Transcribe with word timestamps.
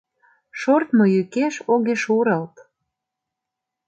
Шортмо 0.59 1.05
йӱкеш 1.13 1.55
огеш 1.73 2.01
урылт. 2.17 2.55